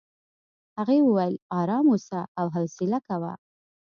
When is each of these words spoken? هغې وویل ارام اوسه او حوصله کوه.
هغې 0.79 0.99
وویل 1.03 1.35
ارام 1.59 1.85
اوسه 1.93 2.19
او 2.39 2.45
حوصله 2.55 2.99
کوه. 3.07 3.33